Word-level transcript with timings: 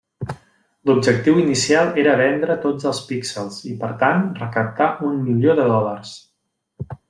L'objectiu 0.89 1.41
inicial 1.41 1.91
era 2.05 2.15
vendre 2.21 2.57
tots 2.65 2.89
els 2.93 3.03
píxels 3.11 3.61
i, 3.73 3.77
per 3.85 3.91
tant, 4.03 4.27
recaptar 4.41 4.89
un 5.11 5.21
milió 5.29 5.59
de 5.63 5.71
dòlars. 5.77 6.19